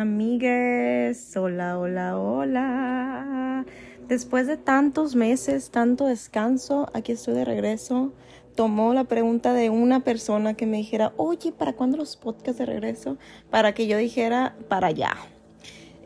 Amigues, 0.00 1.36
hola, 1.36 1.78
hola, 1.78 2.18
hola. 2.18 3.66
Después 4.08 4.46
de 4.46 4.56
tantos 4.56 5.14
meses, 5.14 5.68
tanto 5.70 6.06
descanso, 6.06 6.88
aquí 6.94 7.12
estoy 7.12 7.34
de 7.34 7.44
regreso. 7.44 8.14
Tomó 8.54 8.94
la 8.94 9.04
pregunta 9.04 9.52
de 9.52 9.68
una 9.68 10.00
persona 10.00 10.54
que 10.54 10.64
me 10.64 10.78
dijera, 10.78 11.12
oye, 11.18 11.52
¿para 11.52 11.74
cuándo 11.74 11.98
los 11.98 12.16
podcasts 12.16 12.56
de 12.56 12.64
regreso? 12.64 13.18
Para 13.50 13.74
que 13.74 13.86
yo 13.88 13.98
dijera, 13.98 14.56
para 14.68 14.86
allá. 14.86 15.14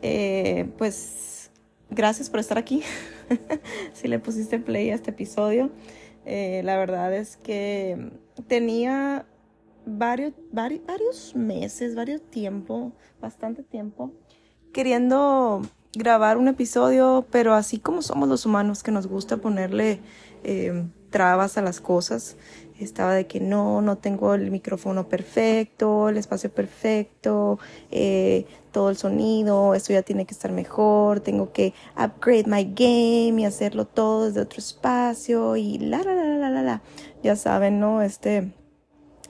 Eh, 0.01 0.67
pues 0.77 1.49
gracias 1.89 2.29
por 2.29 2.41
estar 2.41 2.57
aquí. 2.57 2.83
si 3.93 4.09
le 4.09 4.19
pusiste 4.19 4.59
play 4.59 4.89
a 4.89 4.95
este 4.95 5.11
episodio. 5.11 5.71
Eh, 6.25 6.63
la 6.65 6.77
verdad 6.77 7.15
es 7.15 7.37
que 7.37 8.11
tenía 8.47 9.25
varios, 9.85 10.33
varios, 10.51 11.35
meses, 11.35 11.95
varios 11.95 12.21
tiempo, 12.21 12.91
bastante 13.21 13.63
tiempo, 13.63 14.11
queriendo 14.73 15.61
grabar 15.93 16.37
un 16.37 16.47
episodio, 16.47 17.25
pero 17.31 17.53
así 17.53 17.79
como 17.79 18.01
somos 18.01 18.27
los 18.27 18.45
humanos 18.45 18.83
que 18.83 18.91
nos 18.91 19.07
gusta 19.07 19.37
ponerle 19.37 19.99
eh, 20.43 20.85
trabas 21.09 21.57
a 21.57 21.61
las 21.61 21.79
cosas, 21.79 22.35
estaba 22.79 23.13
de 23.13 23.25
que 23.25 23.39
no, 23.39 23.81
no 23.81 23.97
tengo 23.97 24.33
el 24.33 24.51
micrófono 24.51 25.07
perfecto, 25.07 26.09
el 26.09 26.17
espacio 26.17 26.51
perfecto, 26.51 27.57
eh, 27.89 28.45
todo 28.71 28.89
el 28.89 28.97
sonido, 28.97 29.73
esto 29.73 29.93
ya 29.93 30.01
tiene 30.01 30.25
que 30.25 30.33
estar 30.33 30.51
mejor, 30.51 31.21
tengo 31.21 31.53
que 31.53 31.73
upgrade 31.95 32.45
my 32.47 32.65
game 32.65 33.41
y 33.41 33.45
hacerlo 33.45 33.85
todo 33.85 34.25
desde 34.25 34.41
otro 34.41 34.59
espacio 34.59 35.55
y 35.55 35.77
la, 35.77 36.03
la, 36.03 36.13
la, 36.13 36.25
la, 36.25 36.49
la, 36.49 36.61
la. 36.61 36.81
Ya 37.23 37.37
saben, 37.37 37.79
¿no? 37.79 38.01
Este 38.01 38.51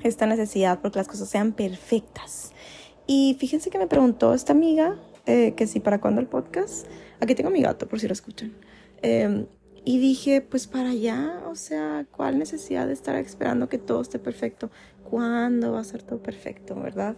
esta 0.04 0.26
necesidad 0.26 0.80
porque 0.81 0.99
las 0.99 1.08
cosas 1.08 1.30
sean 1.30 1.54
perfectas. 1.54 2.52
Y 3.08 3.38
fíjense 3.40 3.70
que 3.70 3.77
me 3.77 3.88
preguntó 3.88 4.34
esta 4.34 4.54
amiga 4.54 4.98
eh, 5.26 5.54
que 5.55 5.65
si 5.65 5.79
para 5.79 5.99
cuándo 5.99 6.21
el 6.21 6.27
podcast. 6.27 6.87
Aquí 7.20 7.34
tengo 7.35 7.49
mi 7.49 7.62
gato 7.62 7.87
por 7.87 7.99
si 7.99 8.07
lo 8.07 8.13
escuchan. 8.13 8.54
Em, 9.02 9.48
y 9.84 9.99
dije, 9.99 10.41
pues 10.41 10.68
para 10.68 10.90
allá, 10.90 11.41
o 11.48 11.55
sea, 11.55 12.05
¿cuál 12.12 12.40
necesidad 12.40 12.87
de 12.87 12.93
estar 12.93 13.15
esperando 13.15 13.70
que 13.70 13.77
todo 13.77 14.02
esté 14.02 14.20
perfecto? 14.20 14.70
¿Cuándo 15.04 15.71
va 15.71 15.79
a 15.79 15.84
ser 15.84 16.02
todo 16.02 16.21
perfecto, 16.21 16.76
verdad? 16.76 17.15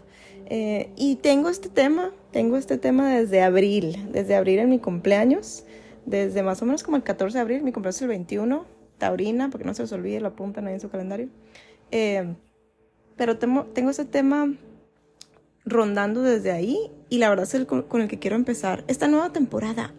Eh, 0.47 0.91
y 0.97 1.15
tengo 1.17 1.49
este 1.49 1.69
tema, 1.69 2.11
tengo 2.31 2.57
este 2.57 2.77
tema 2.77 3.09
desde 3.09 3.41
abril, 3.41 4.09
desde 4.11 4.35
abril 4.35 4.59
en 4.59 4.69
mi 4.69 4.79
cumpleaños, 4.79 5.63
desde 6.05 6.43
más 6.43 6.61
o 6.61 6.65
menos 6.65 6.83
como 6.83 6.97
el 6.97 7.03
14 7.03 7.37
de 7.37 7.41
abril, 7.41 7.63
mi 7.63 7.71
cumpleaños 7.71 7.97
es 7.97 8.01
el 8.01 8.09
21, 8.09 8.65
taurina, 8.97 9.49
porque 9.49 9.65
no 9.65 9.73
se 9.73 9.83
les 9.83 9.91
olvide, 9.91 10.19
lo 10.19 10.29
apuntan 10.29 10.67
ahí 10.67 10.73
en 10.73 10.79
su 10.81 10.89
calendario. 10.89 11.29
Eh, 11.91 12.35
pero 13.17 13.37
tengo, 13.37 13.65
tengo 13.65 13.89
ese 13.89 14.05
tema 14.05 14.53
rondando 15.65 16.21
desde 16.21 16.51
ahí 16.51 16.91
y 17.09 17.17
la 17.17 17.29
verdad 17.29 17.43
es 17.43 17.53
el 17.53 17.67
con, 17.67 18.01
el 18.01 18.07
que 18.07 18.19
quiero 18.19 18.35
empezar 18.35 18.83
esta 18.87 19.07
nueva 19.07 19.33
temporada 19.33 19.93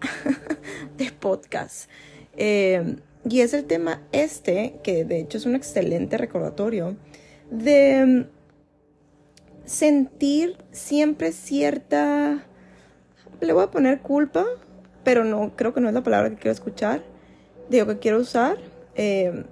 de 0.97 1.11
podcast. 1.13 1.91
Eh, 2.37 2.97
y 3.29 3.41
es 3.41 3.53
el 3.53 3.65
tema 3.65 4.03
este, 4.13 4.77
que 4.83 5.05
de 5.05 5.21
hecho 5.21 5.37
es 5.39 5.47
un 5.47 5.55
excelente 5.55 6.17
recordatorio, 6.17 6.97
de 7.51 8.27
sentir 9.65 10.57
siempre 10.71 11.33
cierta, 11.33 12.47
le 13.41 13.53
voy 13.53 13.65
a 13.65 13.71
poner 13.71 14.01
culpa, 14.01 14.47
pero 15.05 15.25
no, 15.25 15.53
creo 15.57 15.75
que 15.75 15.81
no 15.81 15.89
es 15.89 15.95
la 15.95 16.03
palabra 16.03 16.31
que 16.31 16.37
quiero 16.37 16.53
escuchar, 16.53 17.03
digo 17.69 17.87
que 17.87 17.99
quiero 17.99 18.19
usar. 18.19 18.57
Eh, 18.95 19.45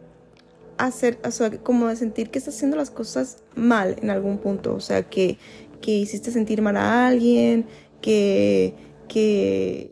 hacer, 0.79 1.19
o 1.25 1.31
sea, 1.31 1.51
como 1.63 1.89
de 1.89 1.97
sentir 1.97 2.31
que 2.31 2.39
estás 2.39 2.55
haciendo 2.55 2.77
las 2.77 2.91
cosas 2.91 3.39
mal 3.55 3.97
en 4.03 4.11
algún 4.11 4.39
punto, 4.39 4.75
o 4.75 4.81
sea, 4.81 5.03
que, 5.05 5.39
que 5.81 5.93
hiciste 5.93 6.31
sentir 6.31 6.63
mal 6.63 6.77
a 6.77 7.07
alguien, 7.07 7.67
que, 8.01 8.75
que, 9.09 9.91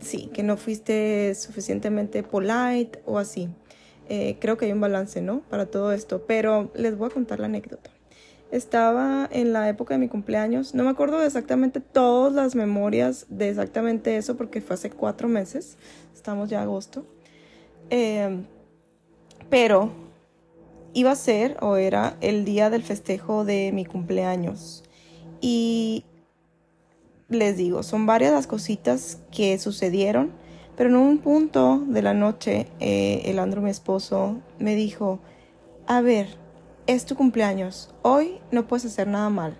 sí, 0.00 0.30
que 0.32 0.42
no 0.42 0.56
fuiste 0.56 1.34
suficientemente 1.34 2.22
polite 2.22 3.00
o 3.06 3.18
así. 3.18 3.48
Eh, 4.08 4.36
creo 4.38 4.58
que 4.58 4.66
hay 4.66 4.72
un 4.72 4.80
balance, 4.80 5.22
¿no? 5.22 5.40
Para 5.48 5.66
todo 5.66 5.92
esto, 5.92 6.24
pero 6.26 6.70
les 6.74 6.96
voy 6.96 7.08
a 7.08 7.10
contar 7.10 7.40
la 7.40 7.46
anécdota. 7.46 7.90
Estaba 8.50 9.28
en 9.32 9.52
la 9.52 9.68
época 9.68 9.94
de 9.94 9.98
mi 9.98 10.08
cumpleaños, 10.08 10.74
no 10.74 10.84
me 10.84 10.90
acuerdo 10.90 11.22
exactamente 11.24 11.80
todas 11.80 12.34
las 12.34 12.54
memorias 12.54 13.26
de 13.28 13.48
exactamente 13.48 14.16
eso 14.16 14.36
porque 14.36 14.60
fue 14.60 14.74
hace 14.74 14.90
cuatro 14.90 15.26
meses, 15.26 15.76
estamos 16.14 16.50
ya 16.50 16.62
agosto. 16.62 17.04
Eh, 17.90 18.44
pero 19.50 20.03
iba 20.94 21.10
a 21.10 21.16
ser 21.16 21.56
o 21.60 21.76
era 21.76 22.16
el 22.20 22.44
día 22.44 22.70
del 22.70 22.82
festejo 22.82 23.44
de 23.44 23.72
mi 23.72 23.84
cumpleaños. 23.84 24.84
Y 25.40 26.04
les 27.28 27.56
digo, 27.56 27.82
son 27.82 28.06
varias 28.06 28.32
las 28.32 28.46
cositas 28.46 29.18
que 29.30 29.58
sucedieron, 29.58 30.32
pero 30.76 30.88
en 30.88 30.96
un 30.96 31.18
punto 31.18 31.82
de 31.86 32.00
la 32.00 32.14
noche, 32.14 32.68
eh, 32.80 33.22
el 33.26 33.38
Andro, 33.38 33.60
mi 33.60 33.70
esposo, 33.70 34.38
me 34.58 34.74
dijo, 34.74 35.18
a 35.86 36.00
ver, 36.00 36.28
es 36.86 37.04
tu 37.04 37.16
cumpleaños, 37.16 37.92
hoy 38.02 38.38
no 38.50 38.66
puedes 38.66 38.86
hacer 38.86 39.08
nada 39.08 39.30
mal. 39.30 39.56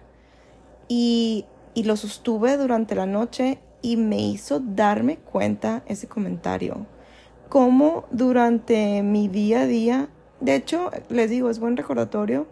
Y, 0.89 1.47
y 1.75 1.85
lo 1.85 1.97
sostuve 1.97 2.57
durante 2.57 2.95
la 2.95 3.07
noche 3.07 3.59
y 3.83 3.97
me 3.97 4.21
hizo 4.21 4.61
darme 4.61 5.17
cuenta 5.17 5.83
ese 5.87 6.07
comentario. 6.07 6.87
Cómo 7.49 8.05
durante 8.11 9.03
mi 9.03 9.29
día 9.29 9.63
a 9.63 9.67
día 9.67 10.09
de 10.41 10.55
hecho, 10.55 10.91
les 11.09 11.31
digo, 11.31 11.51
es 11.51 11.59
buen 11.59 11.77
recordatorio 11.77 12.47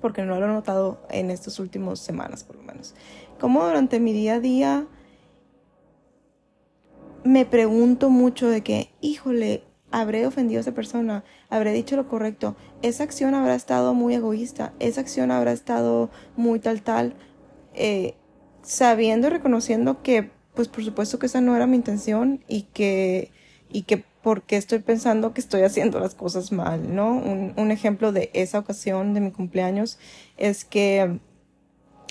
porque 0.00 0.22
no 0.22 0.38
lo 0.38 0.46
he 0.46 0.48
notado 0.48 1.00
en 1.10 1.30
estas 1.30 1.58
últimas 1.58 1.98
semanas, 1.98 2.44
por 2.44 2.56
lo 2.56 2.62
menos. 2.62 2.94
Como 3.38 3.64
durante 3.64 4.00
mi 4.00 4.12
día 4.12 4.34
a 4.34 4.40
día 4.40 4.86
me 7.24 7.44
pregunto 7.44 8.10
mucho 8.10 8.48
de 8.48 8.62
que, 8.62 8.90
híjole, 9.00 9.62
habré 9.90 10.26
ofendido 10.26 10.58
a 10.58 10.62
esa 10.62 10.72
persona, 10.72 11.24
habré 11.48 11.72
dicho 11.72 11.96
lo 11.96 12.08
correcto, 12.08 12.56
esa 12.82 13.02
acción 13.02 13.34
habrá 13.34 13.54
estado 13.54 13.92
muy 13.94 14.14
egoísta, 14.14 14.72
esa 14.78 15.00
acción 15.00 15.30
habrá 15.30 15.52
estado 15.52 16.10
muy 16.36 16.60
tal 16.60 16.82
tal, 16.82 17.14
eh, 17.74 18.14
sabiendo 18.62 19.26
y 19.26 19.30
reconociendo 19.30 20.02
que, 20.02 20.30
pues 20.54 20.68
por 20.68 20.84
supuesto 20.84 21.18
que 21.18 21.26
esa 21.26 21.40
no 21.40 21.56
era 21.56 21.66
mi 21.66 21.76
intención 21.76 22.42
y 22.48 22.62
que, 22.62 23.32
y 23.68 23.82
que 23.82 24.04
porque 24.22 24.56
estoy 24.56 24.80
pensando 24.80 25.32
que 25.32 25.40
estoy 25.40 25.62
haciendo 25.62 25.98
las 25.98 26.14
cosas 26.14 26.52
mal, 26.52 26.94
¿no? 26.94 27.12
Un, 27.12 27.54
un, 27.56 27.70
ejemplo 27.70 28.12
de 28.12 28.30
esa 28.34 28.58
ocasión 28.58 29.14
de 29.14 29.20
mi 29.20 29.30
cumpleaños 29.30 29.98
es 30.36 30.64
que 30.64 31.18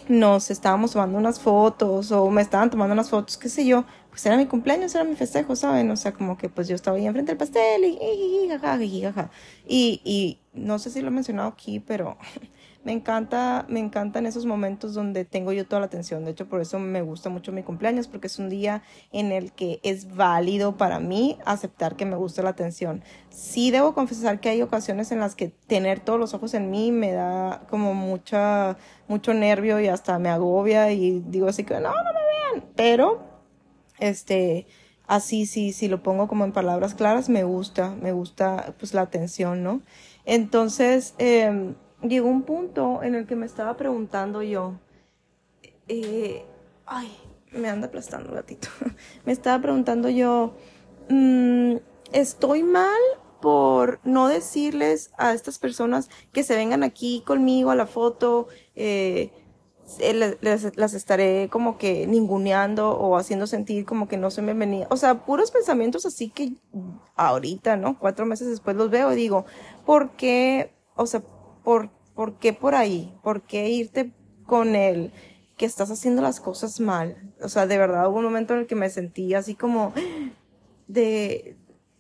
nos 0.07 0.49
estábamos 0.49 0.91
tomando 0.91 1.17
unas 1.17 1.39
fotos 1.39 2.11
o 2.11 2.29
me 2.31 2.41
estaban 2.41 2.71
tomando 2.71 2.93
unas 2.93 3.09
fotos, 3.09 3.37
qué 3.37 3.47
sé 3.47 3.65
yo, 3.65 3.85
pues 4.09 4.25
era 4.25 4.37
mi 4.37 4.47
cumpleaños, 4.47 4.95
era 4.95 5.03
mi 5.03 5.15
festejo, 5.15 5.55
¿saben? 5.55 5.91
O 5.91 5.95
sea, 5.95 6.13
como 6.13 6.37
que 6.37 6.49
pues 6.49 6.67
yo 6.67 6.75
estaba 6.75 6.97
ahí 6.97 7.05
enfrente 7.05 7.31
del 7.31 7.37
pastel 7.37 7.85
y, 7.85 7.89
y, 7.89 8.49
y, 9.67 10.01
y 10.03 10.39
no 10.53 10.79
sé 10.79 10.89
si 10.89 11.01
lo 11.01 11.09
he 11.09 11.11
mencionado 11.11 11.49
aquí, 11.49 11.79
pero 11.79 12.17
me 12.83 12.93
encanta, 12.93 13.65
me 13.67 13.81
encantan 13.81 14.25
esos 14.25 14.45
momentos 14.45 14.93
donde 14.93 15.25
tengo 15.25 15.51
yo 15.51 15.65
toda 15.65 15.81
la 15.81 15.87
atención. 15.87 16.23
De 16.23 16.31
hecho, 16.31 16.47
por 16.47 16.61
eso 16.61 16.79
me 16.79 17.01
gusta 17.01 17.29
mucho 17.29 17.51
mi 17.51 17.61
cumpleaños, 17.61 18.07
porque 18.07 18.27
es 18.27 18.39
un 18.39 18.49
día 18.49 18.83
en 19.11 19.33
el 19.33 19.51
que 19.51 19.81
es 19.83 20.15
válido 20.15 20.77
para 20.77 20.99
mí 20.99 21.37
aceptar 21.45 21.97
que 21.97 22.05
me 22.05 22.15
gusta 22.15 22.41
la 22.41 22.51
atención. 22.51 23.03
Sí 23.29 23.69
debo 23.69 23.93
confesar 23.93 24.39
que 24.39 24.49
hay 24.49 24.61
ocasiones 24.61 25.11
en 25.11 25.19
las 25.19 25.35
que 25.35 25.49
tener 25.67 25.99
todos 25.99 26.19
los 26.19 26.33
ojos 26.33 26.53
en 26.53 26.71
mí 26.71 26.91
me 26.91 27.11
da 27.11 27.63
como 27.69 27.93
mucha, 27.93 28.77
mucho 29.09 29.33
nervio 29.33 29.81
y 29.81 29.87
hasta 29.87 30.17
me 30.17 30.29
agobia 30.29 30.91
y 30.93 31.21
digo 31.27 31.47
así 31.47 31.65
que 31.65 31.73
no, 31.75 31.89
no 31.89 32.13
me 32.13 32.59
vean. 32.59 32.69
Pero, 32.77 33.21
este, 33.99 34.67
así 35.05 35.45
sí, 35.45 35.73
si 35.73 35.89
lo 35.89 36.01
pongo 36.01 36.29
como 36.29 36.45
en 36.45 36.53
palabras 36.53 36.95
claras, 36.95 37.27
me 37.27 37.43
gusta, 37.43 37.93
me 38.01 38.13
gusta 38.13 38.73
pues 38.79 38.93
la 38.93 39.01
atención, 39.01 39.63
¿no? 39.63 39.81
Entonces, 40.23 41.13
eh, 41.17 41.73
llegó 42.01 42.29
un 42.29 42.43
punto 42.43 43.03
en 43.03 43.15
el 43.15 43.25
que 43.25 43.35
me 43.35 43.45
estaba 43.45 43.75
preguntando 43.77 44.41
yo, 44.41 44.73
eh, 45.87 46.45
ay, 46.85 47.11
me 47.51 47.69
anda 47.69 47.87
aplastando 47.87 48.29
el 48.29 48.35
gatito, 48.35 48.67
me 49.25 49.31
estaba 49.31 49.61
preguntando 49.61 50.09
yo, 50.09 50.53
mm, 51.09 51.75
¿estoy 52.11 52.63
mal 52.63 52.99
por 53.41 53.99
no 54.03 54.27
decirles 54.27 55.11
a 55.17 55.33
estas 55.33 55.59
personas 55.59 56.09
que 56.31 56.43
se 56.43 56.55
vengan 56.55 56.83
aquí 56.83 57.23
conmigo 57.25 57.71
a 57.71 57.75
la 57.75 57.87
foto? 57.87 58.47
Eh, 58.75 59.31
las 60.41 60.93
estaré 60.93 61.49
como 61.49 61.79
que 61.79 62.05
ninguneando 62.05 62.91
o 62.91 63.17
haciendo 63.17 63.47
sentir 63.47 63.85
como 63.85 64.07
que 64.07 64.17
no 64.17 64.29
son 64.29 64.45
bienvenidas. 64.45 64.87
O 64.91 64.97
sea, 64.97 65.25
puros 65.25 65.49
pensamientos 65.49 66.05
así 66.05 66.29
que 66.29 66.53
ahorita, 67.15 67.75
¿no? 67.75 67.97
Cuatro 67.97 68.27
meses 68.27 68.47
después 68.47 68.75
los 68.75 68.91
veo 68.91 69.11
y 69.11 69.15
digo, 69.15 69.45
¿por 69.87 70.11
qué? 70.11 70.71
O 70.95 71.07
sea, 71.07 71.23
¿por, 71.69 71.91
¿por 72.15 72.39
qué 72.39 72.51
por 72.51 72.73
ahí? 72.73 73.15
¿Por 73.21 73.43
qué 73.43 73.69
irte 73.69 74.11
con 74.47 74.75
él? 74.75 75.11
que 75.55 75.65
estás 75.65 75.91
haciendo 75.91 76.21
las 76.21 76.39
cosas 76.39 76.79
mal. 76.79 77.33
O 77.43 77.49
sea, 77.49 77.67
de 77.67 77.77
verdad 77.77 78.09
hubo 78.09 78.19
un 78.19 78.23
momento 78.23 78.53
en 78.53 78.61
el 78.61 78.65
que 78.65 78.75
me 78.75 78.89
sentí 78.89 79.33
así 79.33 79.55
como 79.55 79.91
de, 80.87 81.57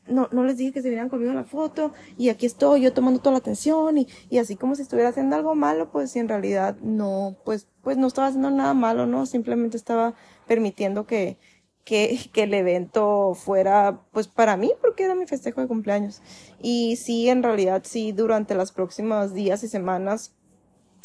no, 0.07 0.29
no 0.31 0.45
les 0.45 0.55
dije 0.55 0.71
que 0.71 0.81
se 0.81 0.87
vieran 0.87 1.09
conmigo 1.09 1.31
en 1.31 1.35
la 1.35 1.43
foto 1.43 1.91
y 2.17 2.29
aquí 2.29 2.45
estoy 2.45 2.81
yo 2.81 2.93
tomando 2.93 3.19
toda 3.19 3.33
la 3.33 3.39
atención 3.39 3.97
y, 3.97 4.07
y 4.29 4.37
así 4.37 4.55
como 4.55 4.75
si 4.75 4.83
estuviera 4.83 5.09
haciendo 5.09 5.35
algo 5.35 5.55
malo, 5.55 5.91
pues 5.91 6.15
en 6.15 6.29
realidad 6.29 6.77
no, 6.81 7.35
pues, 7.43 7.67
pues 7.81 7.97
no 7.97 8.07
estaba 8.07 8.29
haciendo 8.29 8.49
nada 8.49 8.73
malo, 8.73 9.05
¿no? 9.05 9.25
Simplemente 9.25 9.75
estaba 9.75 10.15
permitiendo 10.47 11.05
que, 11.05 11.37
que, 11.83 12.19
que 12.33 12.43
el 12.43 12.53
evento 12.53 13.33
fuera, 13.35 14.01
pues 14.11 14.27
para 14.27 14.57
mí, 14.57 14.71
porque 14.81 15.03
era 15.05 15.15
mi 15.15 15.27
festejo 15.27 15.61
de 15.61 15.67
cumpleaños. 15.67 16.21
Y 16.61 16.95
sí, 16.97 17.29
en 17.29 17.43
realidad, 17.43 17.83
sí, 17.85 18.11
durante 18.11 18.55
los 18.55 18.71
próximos 18.71 19.33
días 19.33 19.63
y 19.63 19.67
semanas 19.67 20.33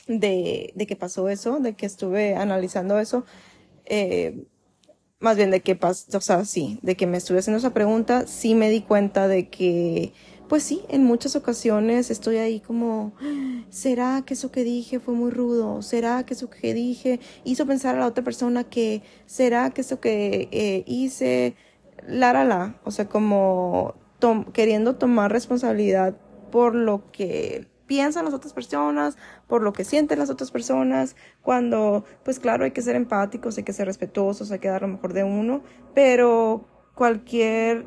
de, 0.06 0.72
de 0.74 0.86
que 0.86 0.96
pasó 0.96 1.28
eso, 1.28 1.60
de 1.60 1.74
que 1.74 1.86
estuve 1.86 2.34
analizando 2.36 2.98
eso, 2.98 3.24
eh, 3.86 4.46
más 5.20 5.36
bien 5.36 5.50
de 5.50 5.60
que 5.60 5.76
pasó, 5.76 6.18
o 6.18 6.20
sea, 6.20 6.44
sí, 6.44 6.78
de 6.82 6.96
que 6.96 7.06
me 7.06 7.16
estuve 7.16 7.38
haciendo 7.38 7.58
esa 7.58 7.72
pregunta, 7.74 8.26
sí 8.26 8.54
me 8.54 8.70
di 8.70 8.82
cuenta 8.82 9.28
de 9.28 9.48
que, 9.48 10.12
pues 10.54 10.62
sí, 10.62 10.84
en 10.88 11.02
muchas 11.02 11.34
ocasiones 11.34 12.12
estoy 12.12 12.36
ahí 12.36 12.60
como, 12.60 13.12
¿será 13.70 14.22
que 14.24 14.34
eso 14.34 14.52
que 14.52 14.62
dije 14.62 15.00
fue 15.00 15.12
muy 15.12 15.32
rudo? 15.32 15.82
¿Será 15.82 16.24
que 16.24 16.34
eso 16.34 16.48
que 16.48 16.72
dije 16.72 17.18
hizo 17.42 17.66
pensar 17.66 17.96
a 17.96 17.98
la 17.98 18.06
otra 18.06 18.22
persona 18.22 18.62
que, 18.62 19.02
¿será 19.26 19.70
que 19.70 19.80
eso 19.80 19.98
que 19.98 20.48
eh, 20.52 20.84
hice, 20.86 21.56
la, 22.06 22.32
la, 22.32 22.44
la? 22.44 22.80
O 22.84 22.92
sea, 22.92 23.08
como 23.08 23.96
queriendo 24.52 24.94
tomar 24.94 25.32
responsabilidad 25.32 26.16
por 26.52 26.76
lo 26.76 27.10
que 27.10 27.66
piensan 27.88 28.24
las 28.24 28.32
otras 28.32 28.52
personas, 28.52 29.16
por 29.48 29.60
lo 29.60 29.72
que 29.72 29.82
sienten 29.82 30.20
las 30.20 30.30
otras 30.30 30.52
personas, 30.52 31.16
cuando, 31.42 32.04
pues 32.24 32.38
claro, 32.38 32.62
hay 32.62 32.70
que 32.70 32.82
ser 32.82 32.94
empáticos, 32.94 33.58
hay 33.58 33.64
que 33.64 33.72
ser 33.72 33.88
respetuosos, 33.88 34.52
hay 34.52 34.60
que 34.60 34.68
dar 34.68 34.82
lo 34.82 34.88
mejor 34.88 35.14
de 35.14 35.24
uno, 35.24 35.64
pero 35.96 36.64
cualquier, 36.94 37.86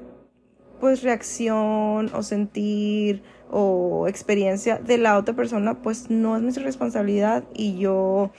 pues, 0.79 1.03
reacción 1.03 2.11
o 2.13 2.23
sentir 2.23 3.23
o 3.49 4.07
experiencia 4.07 4.77
de 4.77 4.97
la 4.97 5.17
otra 5.17 5.35
persona, 5.35 5.81
pues 5.81 6.09
no 6.09 6.35
es 6.35 6.43
mi 6.43 6.51
responsabilidad 6.63 7.43
y 7.53 7.77
yo 7.77 8.31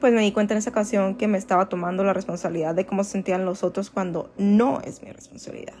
pues 0.00 0.12
me 0.12 0.20
di 0.20 0.32
cuenta 0.32 0.52
en 0.52 0.58
esa 0.58 0.68
ocasión 0.68 1.14
que 1.14 1.28
me 1.28 1.38
estaba 1.38 1.70
tomando 1.70 2.04
la 2.04 2.12
responsabilidad 2.12 2.74
de 2.74 2.84
cómo 2.84 3.04
se 3.04 3.12
sentían 3.12 3.46
los 3.46 3.62
otros 3.62 3.88
cuando 3.88 4.30
no 4.36 4.82
es 4.82 5.02
mi 5.02 5.10
responsabilidad. 5.10 5.76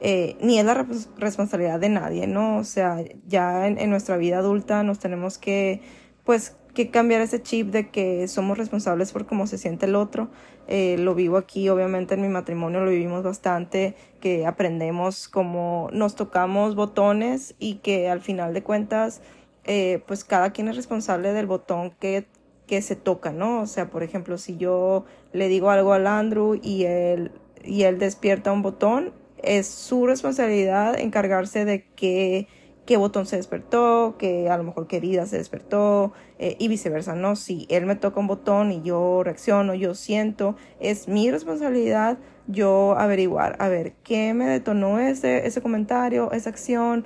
Eh, 0.00 0.36
ni 0.40 0.58
es 0.58 0.64
la 0.64 0.86
responsabilidad 1.18 1.80
de 1.80 1.88
nadie, 1.88 2.26
¿no? 2.26 2.58
O 2.58 2.64
sea, 2.64 3.04
ya 3.26 3.66
en, 3.66 3.90
nuestra 3.90 4.16
vida 4.16 4.38
adulta 4.38 4.84
nos 4.84 5.00
tenemos 5.00 5.38
que, 5.38 5.82
pues, 6.24 6.56
que 6.78 6.90
cambiar 6.90 7.20
ese 7.22 7.42
chip 7.42 7.72
de 7.72 7.88
que 7.88 8.28
somos 8.28 8.56
responsables 8.56 9.10
por 9.10 9.26
cómo 9.26 9.48
se 9.48 9.58
siente 9.58 9.86
el 9.86 9.96
otro. 9.96 10.28
Eh, 10.68 10.94
lo 10.96 11.16
vivo 11.16 11.36
aquí, 11.36 11.68
obviamente 11.68 12.14
en 12.14 12.22
mi 12.22 12.28
matrimonio 12.28 12.84
lo 12.84 12.92
vivimos 12.92 13.24
bastante, 13.24 13.96
que 14.20 14.46
aprendemos 14.46 15.26
cómo 15.26 15.88
nos 15.92 16.14
tocamos 16.14 16.76
botones 16.76 17.56
y 17.58 17.78
que 17.78 18.08
al 18.08 18.20
final 18.20 18.54
de 18.54 18.62
cuentas, 18.62 19.22
eh, 19.64 20.04
pues 20.06 20.22
cada 20.22 20.52
quien 20.52 20.68
es 20.68 20.76
responsable 20.76 21.32
del 21.32 21.46
botón 21.46 21.90
que, 21.98 22.28
que 22.68 22.80
se 22.80 22.94
toca, 22.94 23.32
¿no? 23.32 23.62
O 23.62 23.66
sea, 23.66 23.90
por 23.90 24.04
ejemplo, 24.04 24.38
si 24.38 24.56
yo 24.56 25.04
le 25.32 25.48
digo 25.48 25.70
algo 25.70 25.94
al 25.94 26.06
Andrew 26.06 26.60
y 26.62 26.84
él, 26.84 27.32
y 27.64 27.82
él 27.82 27.98
despierta 27.98 28.52
un 28.52 28.62
botón, 28.62 29.12
es 29.42 29.66
su 29.66 30.06
responsabilidad 30.06 30.96
encargarse 30.96 31.64
de 31.64 31.84
que 31.96 32.46
qué 32.88 32.96
botón 32.96 33.26
se 33.26 33.36
despertó, 33.36 34.16
que 34.18 34.48
a 34.48 34.56
lo 34.56 34.64
mejor 34.64 34.86
qué 34.86 34.98
vida 34.98 35.26
se 35.26 35.36
despertó 35.36 36.14
eh, 36.38 36.56
y 36.58 36.68
viceversa, 36.68 37.14
¿no? 37.14 37.36
Si 37.36 37.66
él 37.68 37.84
me 37.84 37.96
toca 37.96 38.18
un 38.18 38.26
botón 38.26 38.72
y 38.72 38.80
yo 38.80 39.22
reacciono, 39.22 39.74
yo 39.74 39.94
siento, 39.94 40.56
es 40.80 41.06
mi 41.06 41.30
responsabilidad 41.30 42.16
yo 42.46 42.94
averiguar, 42.96 43.56
a 43.58 43.68
ver, 43.68 43.92
¿qué 44.04 44.32
me 44.32 44.46
detonó 44.46 44.98
ese, 44.98 45.46
ese 45.46 45.60
comentario, 45.60 46.32
esa 46.32 46.48
acción? 46.48 47.04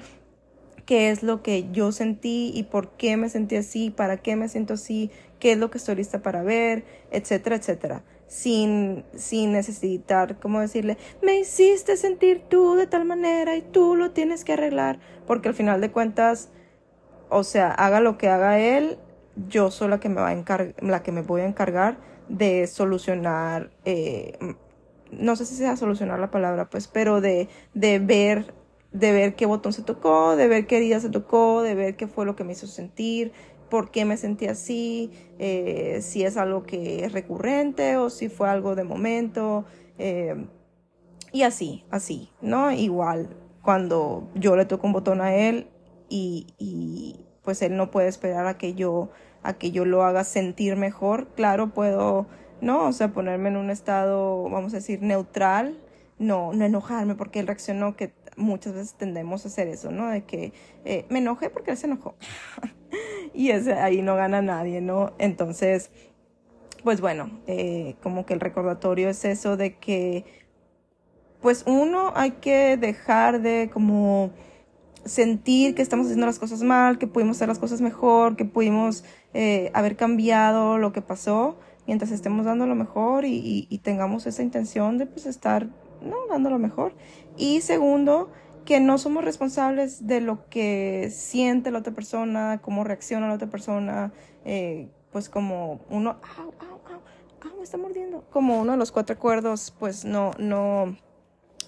¿Qué 0.86 1.10
es 1.10 1.24
lo 1.24 1.42
que 1.42 1.68
yo 1.72 1.90
sentí 1.90 2.52
y 2.54 2.62
por 2.62 2.90
qué 2.90 3.16
me 3.16 3.28
sentí 3.28 3.56
así? 3.56 3.90
¿Para 3.90 4.18
qué 4.18 4.36
me 4.36 4.48
siento 4.48 4.74
así? 4.74 5.10
¿Qué 5.40 5.50
es 5.50 5.58
lo 5.58 5.72
que 5.72 5.78
estoy 5.78 5.96
lista 5.96 6.22
para 6.22 6.44
ver? 6.44 6.84
Etcétera, 7.10 7.56
etcétera 7.56 8.04
sin, 8.32 9.04
sin 9.14 9.52
necesitar 9.52 10.40
como 10.40 10.60
decirle, 10.60 10.96
me 11.20 11.38
hiciste 11.38 11.98
sentir 11.98 12.40
tú 12.48 12.76
de 12.76 12.86
tal 12.86 13.04
manera 13.04 13.56
y 13.56 13.60
tú 13.60 13.94
lo 13.94 14.12
tienes 14.12 14.42
que 14.42 14.54
arreglar, 14.54 14.98
porque 15.26 15.48
al 15.48 15.54
final 15.54 15.82
de 15.82 15.92
cuentas, 15.92 16.48
o 17.28 17.44
sea, 17.44 17.70
haga 17.70 18.00
lo 18.00 18.16
que 18.16 18.30
haga 18.30 18.58
él, 18.58 18.96
yo 19.48 19.70
soy 19.70 19.88
la 19.88 20.00
que 20.00 20.08
me, 20.08 20.22
va 20.22 20.30
a 20.30 20.66
la 20.80 21.02
que 21.02 21.12
me 21.12 21.20
voy 21.20 21.42
a 21.42 21.46
encargar 21.46 21.98
de 22.30 22.66
solucionar, 22.68 23.70
eh, 23.84 24.38
no 25.10 25.36
sé 25.36 25.44
si 25.44 25.54
sea 25.54 25.76
solucionar 25.76 26.18
la 26.18 26.30
palabra, 26.30 26.70
pues, 26.70 26.88
pero 26.88 27.20
de, 27.20 27.50
de 27.74 27.98
ver 27.98 28.54
de 28.92 29.10
ver 29.12 29.34
qué 29.34 29.46
botón 29.46 29.72
se 29.72 29.82
tocó, 29.82 30.36
de 30.36 30.48
ver 30.48 30.66
qué 30.66 30.78
día 30.78 31.00
se 31.00 31.08
tocó, 31.08 31.62
de 31.62 31.74
ver 31.74 31.96
qué 31.96 32.06
fue 32.06 32.26
lo 32.26 32.36
que 32.36 32.44
me 32.44 32.52
hizo 32.52 32.66
sentir, 32.66 33.32
por 33.72 33.90
qué 33.90 34.04
me 34.04 34.18
sentí 34.18 34.48
así, 34.48 35.10
eh, 35.38 36.00
si 36.02 36.24
es 36.24 36.36
algo 36.36 36.62
que 36.64 37.06
es 37.06 37.12
recurrente 37.12 37.96
o 37.96 38.10
si 38.10 38.28
fue 38.28 38.50
algo 38.50 38.74
de 38.74 38.84
momento. 38.84 39.64
Eh, 39.96 40.46
y 41.32 41.44
así, 41.44 41.82
así, 41.90 42.30
¿no? 42.42 42.70
Igual 42.70 43.34
cuando 43.62 44.28
yo 44.34 44.56
le 44.56 44.66
toco 44.66 44.86
un 44.86 44.92
botón 44.92 45.22
a 45.22 45.34
él 45.34 45.70
y, 46.10 46.48
y, 46.58 47.24
pues 47.42 47.62
él 47.62 47.78
no 47.78 47.90
puede 47.90 48.08
esperar 48.08 48.46
a 48.46 48.58
que 48.58 48.74
yo 48.74 49.08
a 49.42 49.54
que 49.54 49.70
yo 49.70 49.86
lo 49.86 50.04
haga 50.04 50.22
sentir 50.24 50.76
mejor, 50.76 51.28
claro, 51.28 51.72
puedo, 51.72 52.26
¿no? 52.60 52.86
O 52.88 52.92
sea, 52.92 53.08
ponerme 53.14 53.48
en 53.48 53.56
un 53.56 53.70
estado, 53.70 54.50
vamos 54.50 54.74
a 54.74 54.76
decir, 54.76 55.00
neutral, 55.00 55.80
no, 56.18 56.52
no 56.52 56.66
enojarme 56.66 57.14
porque 57.14 57.40
él 57.40 57.46
reaccionó, 57.46 57.96
que 57.96 58.12
muchas 58.36 58.74
veces 58.74 58.94
tendemos 58.94 59.46
a 59.46 59.48
hacer 59.48 59.68
eso, 59.68 59.90
¿no? 59.90 60.10
De 60.10 60.24
que 60.24 60.52
eh, 60.84 61.06
me 61.08 61.20
enojé 61.20 61.48
porque 61.48 61.70
él 61.70 61.78
se 61.78 61.86
enojó. 61.86 62.16
y 63.34 63.50
ese, 63.50 63.74
ahí 63.74 64.02
no 64.02 64.16
gana 64.16 64.42
nadie, 64.42 64.80
¿no? 64.80 65.12
Entonces, 65.18 65.90
pues 66.84 67.00
bueno, 67.00 67.30
eh, 67.46 67.96
como 68.02 68.26
que 68.26 68.34
el 68.34 68.40
recordatorio 68.40 69.08
es 69.08 69.24
eso 69.24 69.56
de 69.56 69.76
que, 69.76 70.24
pues 71.40 71.64
uno 71.66 72.12
hay 72.14 72.32
que 72.32 72.76
dejar 72.76 73.42
de 73.42 73.70
como 73.72 74.30
sentir 75.04 75.74
que 75.74 75.82
estamos 75.82 76.06
haciendo 76.06 76.26
las 76.26 76.38
cosas 76.38 76.62
mal, 76.62 76.98
que 76.98 77.06
pudimos 77.06 77.36
hacer 77.36 77.48
las 77.48 77.58
cosas 77.58 77.80
mejor, 77.80 78.36
que 78.36 78.44
pudimos 78.44 79.04
eh, 79.34 79.70
haber 79.74 79.96
cambiado 79.96 80.78
lo 80.78 80.92
que 80.92 81.02
pasó, 81.02 81.58
mientras 81.86 82.12
estemos 82.12 82.46
dando 82.46 82.66
lo 82.66 82.76
mejor 82.76 83.24
y, 83.24 83.66
y 83.68 83.78
tengamos 83.78 84.26
esa 84.26 84.42
intención 84.42 84.98
de 84.98 85.06
pues 85.06 85.26
estar 85.26 85.66
no 86.00 86.26
dando 86.28 86.50
lo 86.50 86.58
mejor. 86.58 86.94
Y 87.36 87.60
segundo, 87.60 88.30
que 88.64 88.80
no 88.80 88.98
somos 88.98 89.24
responsables 89.24 90.06
de 90.06 90.20
lo 90.20 90.48
que 90.48 91.10
siente 91.10 91.70
la 91.70 91.78
otra 91.78 91.92
persona, 91.92 92.60
cómo 92.62 92.84
reacciona 92.84 93.28
la 93.28 93.34
otra 93.34 93.48
persona, 93.48 94.12
eh, 94.44 94.88
pues 95.10 95.28
como 95.28 95.80
uno, 95.90 96.16
au, 96.38 96.52
au, 96.60 96.80
au, 97.50 97.56
me 97.56 97.64
está 97.64 97.76
mordiendo, 97.76 98.24
como 98.30 98.60
uno 98.60 98.72
de 98.72 98.78
los 98.78 98.92
cuatro 98.92 99.14
acuerdos, 99.14 99.74
pues 99.78 100.04
no, 100.04 100.32
no, 100.38 100.96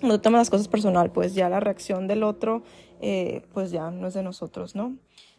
no 0.02 0.20
toma 0.20 0.38
las 0.38 0.50
cosas 0.50 0.68
personal, 0.68 1.10
pues 1.10 1.34
ya 1.34 1.48
la 1.48 1.60
reacción 1.60 2.06
del 2.06 2.22
otro, 2.22 2.62
eh, 3.00 3.42
pues 3.52 3.70
ya 3.70 3.90
no 3.90 4.08
es 4.08 4.14
de 4.14 4.22
nosotros, 4.22 4.74
¿no? 4.74 4.96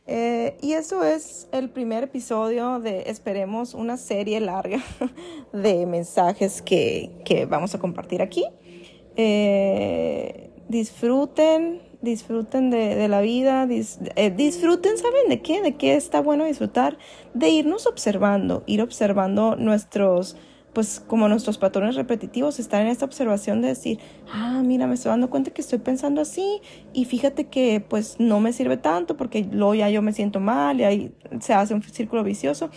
Eh, 0.08 0.58
y 0.62 0.74
eso 0.74 1.04
es 1.04 1.48
el 1.52 1.70
primer 1.70 2.04
episodio 2.04 2.80
de, 2.80 3.04
esperemos, 3.08 3.74
una 3.74 3.98
serie 3.98 4.40
larga 4.40 4.80
de 5.54 5.86
mensajes 5.86 6.62
que, 6.62 7.12
que 7.26 7.46
vamos 7.46 7.74
a 7.74 7.80
compartir 7.80 8.22
aquí. 8.22 8.46
Eh, 9.16 10.45
disfruten, 10.68 11.82
disfruten 12.02 12.70
de, 12.70 13.08
la 13.08 13.22
vida, 13.22 13.68
eh, 13.70 14.32
disfruten, 14.32 14.98
¿saben 14.98 15.30
de 15.30 15.42
qué? 15.42 15.62
De 15.62 15.76
qué 15.76 15.96
está 15.96 16.22
bueno 16.22 16.46
disfrutar, 16.46 16.98
de 17.34 17.50
irnos 17.50 17.88
observando, 17.88 18.64
ir 18.66 18.82
observando 18.82 19.56
nuestros, 19.56 20.38
pues 20.74 21.00
como 21.00 21.28
nuestros 21.28 21.58
patrones 21.58 21.96
repetitivos, 21.96 22.60
estar 22.60 22.82
en 22.82 22.88
esta 22.88 23.06
observación 23.06 23.62
de 23.62 23.70
decir, 23.70 24.00
ah, 24.32 24.62
mira, 24.64 24.88
me 24.88 24.96
estoy 24.96 25.10
dando 25.10 25.30
cuenta 25.30 25.52
que 25.52 25.62
estoy 25.62 25.80
pensando 25.80 26.22
así 26.22 26.62
y 26.94 27.06
fíjate 27.06 27.46
que 27.46 27.80
pues 27.82 28.18
no 28.20 28.40
me 28.40 28.54
sirve 28.54 28.78
tanto 28.78 29.18
porque 29.18 29.48
luego 29.52 29.76
ya 29.76 29.90
yo 29.90 30.02
me 30.02 30.14
siento 30.14 30.40
mal 30.40 30.80
y 30.80 30.84
ahí 30.84 31.16
se 31.40 31.54
hace 31.54 31.74
un 31.74 31.82
círculo 31.82 32.24
vicioso. 32.24 32.70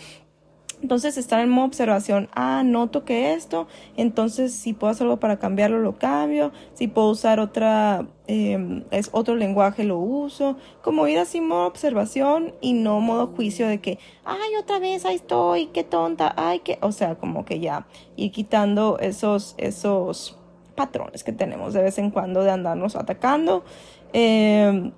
Entonces 0.81 1.17
estar 1.17 1.41
en 1.41 1.49
modo 1.49 1.67
observación, 1.67 2.29
ah, 2.33 2.63
noto 2.63 3.03
que 3.03 3.33
esto, 3.33 3.67
entonces 3.97 4.53
si 4.53 4.73
puedo 4.73 4.91
hacer 4.91 5.05
algo 5.05 5.19
para 5.19 5.37
cambiarlo, 5.37 5.79
lo 5.79 5.97
cambio, 5.97 6.53
si 6.73 6.87
puedo 6.87 7.09
usar 7.09 7.41
otra, 7.41 8.07
em, 8.27 8.85
es 8.89 9.09
otro 9.11 9.35
lenguaje, 9.35 9.83
lo 9.83 9.97
uso, 9.97 10.55
como 10.81 11.07
ir 11.07 11.19
así 11.19 11.41
modo 11.41 11.67
observación 11.67 12.53
y 12.61 12.73
no 12.73 13.01
modo 13.01 13.27
juicio 13.27 13.67
de 13.67 13.81
que, 13.81 13.99
ay, 14.23 14.55
otra 14.57 14.79
vez, 14.79 15.05
ahí 15.05 15.15
estoy, 15.15 15.67
qué 15.67 15.83
tonta, 15.83 16.33
ay, 16.37 16.59
que, 16.59 16.79
o 16.81 16.93
sea, 16.93 17.15
como 17.15 17.43
que 17.43 17.59
ya 17.59 17.85
ir 18.15 18.31
quitando 18.31 18.99
esos, 18.99 19.55
esos 19.57 20.37
patrones 20.75 21.25
que 21.25 21.33
tenemos 21.33 21.73
de 21.73 21.83
vez 21.83 21.97
en 21.97 22.09
cuando 22.09 22.41
de 22.41 22.51
andarnos 22.51 22.95
atacando. 22.95 23.65
Eh, 24.13 24.91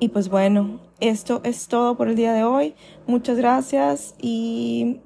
y 0.00 0.08
pues 0.08 0.30
bueno, 0.30 0.80
esto 0.98 1.42
es 1.44 1.68
todo 1.68 1.96
por 1.96 2.08
el 2.08 2.16
día 2.16 2.32
de 2.32 2.42
hoy. 2.42 2.74
Muchas 3.06 3.36
gracias 3.36 4.14
y, 4.20 5.00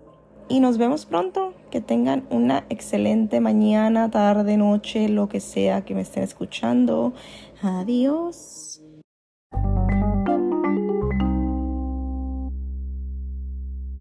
y 0.48 0.60
nos 0.60 0.78
vemos 0.78 1.04
pronto. 1.04 1.52
Que 1.70 1.80
tengan 1.80 2.24
una 2.30 2.64
excelente 2.68 3.40
mañana, 3.40 4.08
tarde, 4.08 4.56
noche, 4.56 5.08
lo 5.08 5.28
que 5.28 5.40
sea 5.40 5.84
que 5.84 5.96
me 5.96 6.02
estén 6.02 6.22
escuchando. 6.22 7.12
Adiós. 7.60 8.84